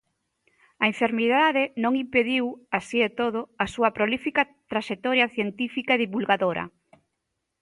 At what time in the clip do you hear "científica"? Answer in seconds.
5.35-5.91